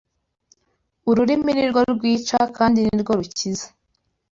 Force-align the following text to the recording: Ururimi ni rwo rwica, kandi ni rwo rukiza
Ururimi 1.09 1.51
ni 1.53 1.65
rwo 1.69 1.81
rwica, 1.93 2.39
kandi 2.57 2.79
ni 2.83 2.95
rwo 3.01 3.11
rukiza 3.19 3.67